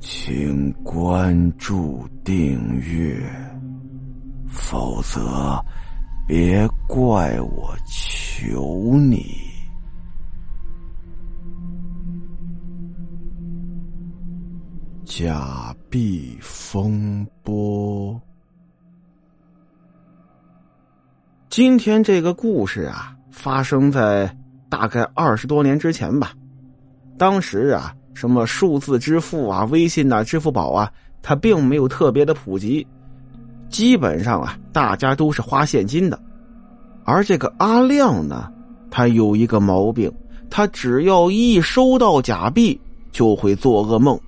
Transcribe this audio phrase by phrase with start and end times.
[0.00, 3.20] 请关注订阅，
[4.48, 5.62] 否则
[6.26, 9.26] 别怪我求你。
[15.04, 18.18] 假币风波。
[21.50, 24.34] 今天这个故事啊，发生在
[24.70, 26.32] 大概二十多年之前吧。
[27.18, 27.94] 当时啊。
[28.14, 30.90] 什么数字支付啊、微信呐、支付宝啊，
[31.22, 32.86] 它并没有特别的普及，
[33.68, 36.18] 基本上啊，大家都是花现金的。
[37.04, 38.52] 而这个阿亮呢，
[38.90, 40.12] 他有一个毛病，
[40.50, 42.78] 他只要一收到假币，
[43.10, 44.18] 就会做噩梦，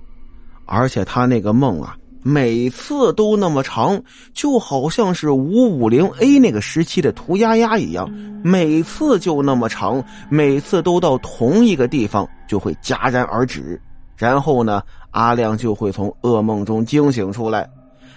[0.65, 1.95] 而且他那个梦啊。
[2.23, 4.01] 每次都那么长，
[4.33, 8.09] 就好像是五五零 A 那个时期的涂鸦鸦一样，
[8.41, 13.79] 每次就那么长，每次都到同一个地方就会戛然而止，
[14.15, 17.69] 然后呢，阿亮就会从噩梦中惊醒出来。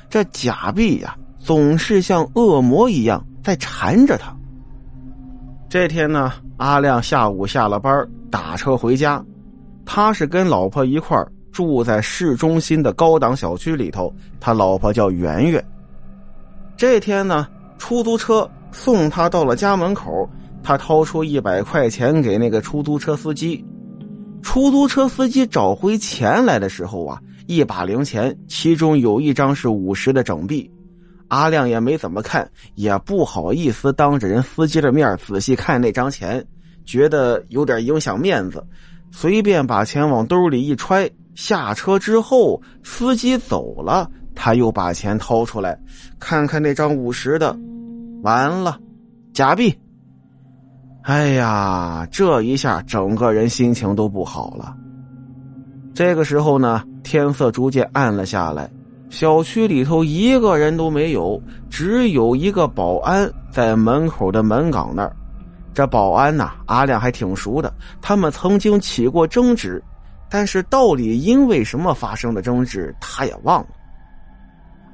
[0.08, 4.32] 这假币呀，总是像恶魔一样在缠着他。
[5.68, 9.20] 这天呢，阿亮下午下了班，打车回家，
[9.84, 11.30] 他是跟老婆一块儿。
[11.56, 15.64] 住在市中心的高档小区里头，他老婆叫圆圆。
[16.76, 17.48] 这天呢，
[17.78, 20.28] 出租车送他到了家门口，
[20.62, 23.64] 他掏出一百块钱给那个出租车司机。
[24.42, 30.70] 出租车司机找回钱来的时候啊，一把零钱，其中有一张是五十的整币。
[31.28, 36.46] 阿亮也没怎么看，也不好意思当着人司机的面仔细看那张钱，
[36.84, 38.62] 觉得有点影响面子，
[39.10, 41.10] 随便把钱往兜里一揣。
[41.36, 45.78] 下车之后，司机走了，他又把钱掏出来，
[46.18, 47.56] 看看那张五十的，
[48.22, 48.78] 完了，
[49.34, 49.72] 假币。
[51.02, 54.74] 哎呀，这一下整个人心情都不好了。
[55.94, 58.68] 这个时候呢，天色逐渐暗了下来，
[59.10, 65.14] 小区里头一个人都没有，只有一个保安在门口的门岗那儿。
[65.74, 67.70] 这保安呐，阿亮还挺熟的，
[68.00, 69.82] 他们曾经起过争执。
[70.36, 73.68] 但是到底因为什么发生的争执，他也忘了。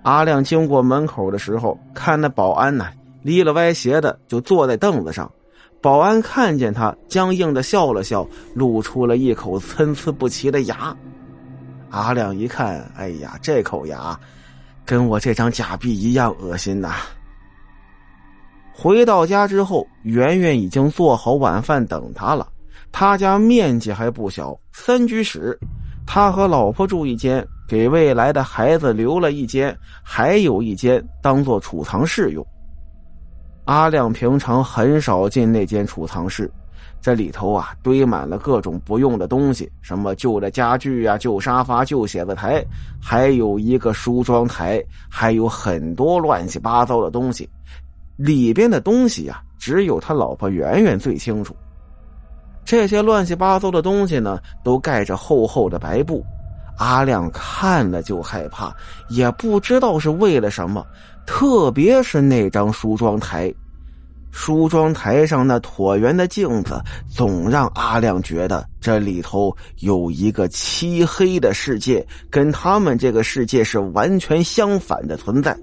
[0.04, 2.86] 阿亮经过门口的时候，看那保安呢，
[3.22, 5.28] 离了歪斜的就坐在凳子上。
[5.80, 10.96] 保安看见他，僵硬的笑了笑，露出了一口参差不齐的牙。
[11.90, 14.16] 阿亮一看，哎呀，这口牙，
[14.86, 16.94] 跟我这张假币一样恶心呐。
[18.72, 22.46] 回到家之后，圆圆已经做好晚饭等他了。
[22.92, 25.58] 他家面积还不小，三居室，
[26.06, 32.46] 他和老婆住一间，给未来的孩子留了一间，还有一间当做储藏室用。
[33.64, 36.50] 阿亮平常很少进那间储藏室，
[37.00, 42.62] 这里头啊堆满了各种不用的东西，什么旧的家具啊、旧沙发、旧写字台，
[43.00, 47.48] 还有一个梳妆台，还有很多乱七八糟的东西。
[48.16, 51.56] 里边的东西呀，只有他老婆圆圆最清楚。
[52.64, 56.24] 这些乱七八糟的东西呢，都盖着厚厚的白布。
[56.78, 58.74] 阿亮看了就害怕，
[59.10, 60.84] 也不知道是为了什么。
[61.26, 63.52] 特别是那张梳妆台，
[64.32, 75.56] 梳妆台上那椭圆的镜子，总让阿亮觉得这里头有一个漆黑的世界，跟他们这个世界是完全相反的存在。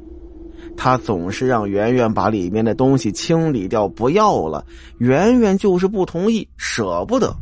[0.77, 4.65] 他总是让圆圆把里面的东西清理掉，不要了。
[4.99, 7.35] 圆圆就是不同意，舍不得。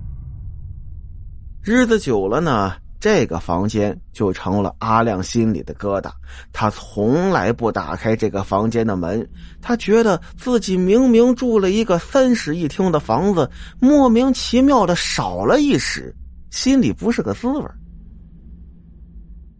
[1.62, 6.10] 日子久了呢，这个房间就成了阿亮心里的疙瘩。
[6.52, 9.28] 他从来不打开这个房间的门，
[9.62, 13.50] 他觉得自己明明住了一个三室一厅的房子，
[13.80, 16.16] 莫名其妙的少了一室，
[16.50, 17.64] 心里不是个滋味。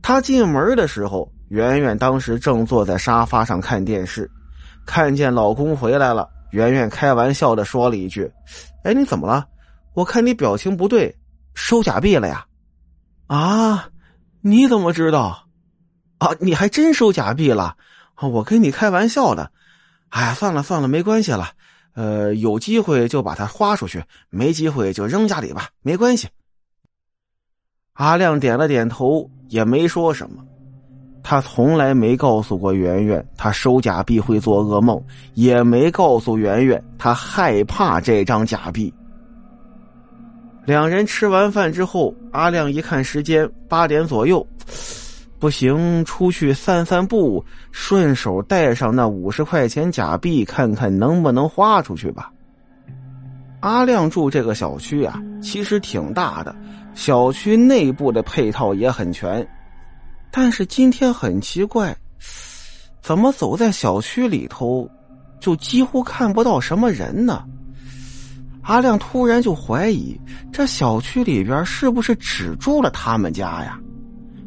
[0.02, 1.32] 他进门的时候。
[1.50, 4.30] 圆圆当时正坐在沙发上看电视，
[4.86, 8.30] 看见老公回来了，圆圆开玩笑的说了一句
[8.84, 9.48] ：“哎，你怎么了？
[9.94, 11.16] 我看你表情不对，
[11.54, 12.46] 收假币了呀？”
[13.28, 13.90] 啊，
[14.42, 15.48] 你怎么知道？
[16.18, 17.76] 啊，你还真收假币了？
[18.22, 19.52] 我跟你开玩笑的。
[20.10, 21.52] 哎呀，算了算了，没关系了。
[21.94, 26.28] 呃，有机会就把它花出去，没机会就扔家里吧，没关系。
[27.94, 30.46] 阿亮点了点头，也没说什么。
[31.30, 34.98] 他从来没告诉过圆圆，他收假币会做噩梦，
[35.34, 38.94] 也没告诉圆圆他害怕这张假币。
[40.64, 44.48] 两人吃完饭之后，阿亮一看时间八点左右，
[45.38, 47.44] 不行，出去散散步，
[47.74, 52.32] 顺手带上那五十块钱假币，看看能不能花出去吧。
[53.60, 56.56] 阿亮住这个小区啊，其实挺大的，
[56.96, 59.46] 小区内部的配套也很全。
[60.32, 61.96] 但是今天很奇怪，
[63.02, 64.90] 怎么走在小区里头，
[65.40, 67.44] 就几乎看不到什么人呢？
[68.62, 70.20] 阿亮突然就怀疑，
[70.52, 73.80] 这小区里边是不是只住了他们家呀？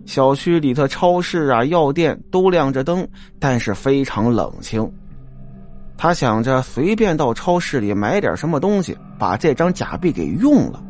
[0.05, 4.87] 小区里的超市啊、药店都亮着灯，但是非常冷清。
[5.97, 10.83] 他想着随便到超市里买点什么东西，把这张假币给用了。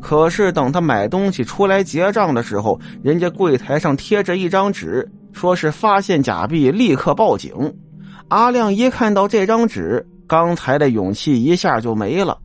[0.00, 7.52] 可是等他买东西出来结账的时候，人家柜台上贴着一张纸，说是发现假币立刻报警。
[8.28, 12.38] 阿亮一看到这张纸，刚才的勇气一下就没了。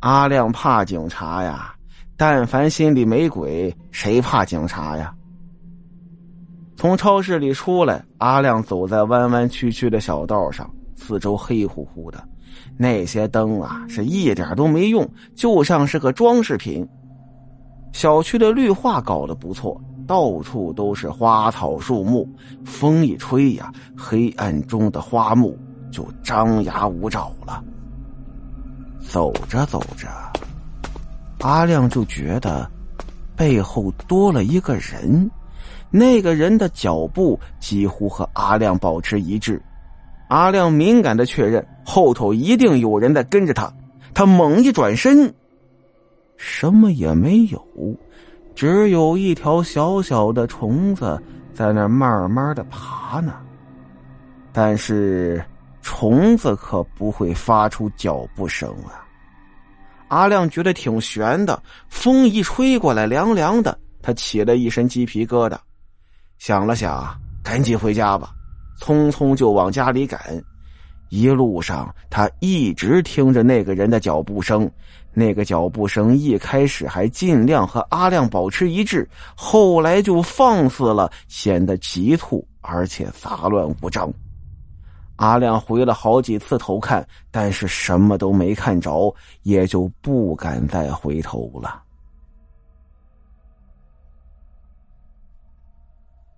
[0.00, 1.74] 阿亮怕警察呀，
[2.16, 5.14] 但凡心里没鬼，谁怕警察呀？
[6.76, 12.22] 从超市里出来，阿亮走在弯弯曲曲的小道上，四周黑乎乎的，
[12.76, 16.86] 那些灯啊是一点都没用，就像是个装饰品。
[17.92, 22.28] 小区的绿化搞得不错，到处都是花草树木，
[22.64, 25.58] 风一吹呀，黑暗中的花木
[25.90, 27.62] 就张牙舞爪了。
[29.00, 30.08] 走着走着，
[31.40, 32.70] 阿亮就觉得
[33.36, 35.30] 背后多了一个人，
[35.90, 39.62] 那个人的脚步几乎和阿亮保持一致。
[40.32, 43.70] 阿亮敏感的确认后头一定有人在跟着他，
[44.14, 45.30] 他猛一转身，
[46.38, 47.62] 什么也没有，
[48.54, 53.34] 只有一条小小的虫子在那慢慢的爬呢。
[54.52, 55.44] 但是。
[55.84, 59.02] 虫子可不会发出脚步声啊！
[60.06, 65.58] 阿亮觉得挺悬的，风一吹过来，凉凉的，他起了一身鸡皮疙瘩。
[66.38, 67.12] 想了想，
[67.42, 68.32] 赶紧回家吧，
[68.82, 70.42] 匆匆就往家里赶。
[71.08, 74.70] 一路上，他一直听着那个人的脚步声，
[75.12, 84.10] 那个脚步声一开始还尽量和阿亮保持一致，后来就放肆了，显得急促而且杂乱无章。
[85.16, 91.82] 阿亮回了好几次头看，但是什么都没看着，也就不敢再回头了。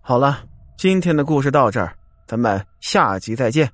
[0.01, 0.41] 好了，
[0.77, 3.71] 今天的故事到这儿，咱们下集再见。